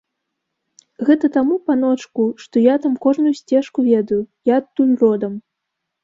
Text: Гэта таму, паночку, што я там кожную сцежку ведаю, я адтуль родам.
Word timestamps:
Гэта 1.09 1.25
таму, 1.35 1.57
паночку, 1.67 2.23
што 2.45 2.63
я 2.63 2.75
там 2.85 2.95
кожную 3.03 3.33
сцежку 3.41 3.79
ведаю, 3.89 4.17
я 4.51 4.57
адтуль 4.61 4.95
родам. 5.03 5.37